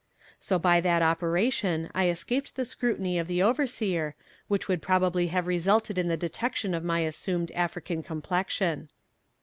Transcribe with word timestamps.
So 0.39 0.57
by 0.57 0.81
that 0.81 1.03
operation 1.03 1.91
I 1.93 2.09
escaped 2.09 2.55
the 2.55 2.65
scrutiny 2.65 3.19
of 3.19 3.27
the 3.27 3.43
overseer, 3.43 4.15
which 4.47 4.67
would 4.67 4.81
probably 4.81 5.27
have 5.27 5.45
resulted 5.45 5.99
in 5.99 6.07
the 6.07 6.17
detection 6.17 6.73
of 6.73 6.83
my 6.83 7.01
assumed 7.01 7.51
African 7.51 8.01
complexion. 8.01 8.89